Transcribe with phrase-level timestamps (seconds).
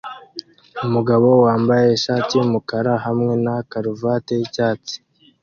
[0.85, 4.95] Umugabo wambaye ishati yumukara hamwe na karuvati yicyatsi